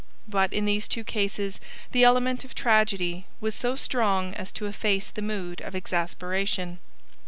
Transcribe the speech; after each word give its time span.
But 0.27 0.51
in 0.51 0.65
these 0.65 0.87
two 0.87 1.03
cases 1.03 1.59
the 1.91 2.03
element 2.03 2.43
of 2.43 2.55
tragedy 2.55 3.27
was 3.39 3.53
so 3.53 3.75
strong 3.75 4.33
as 4.33 4.51
to 4.53 4.65
efface 4.65 5.11
the 5.11 5.21
mood 5.21 5.61
of 5.61 5.75
exasperation. 5.75 6.79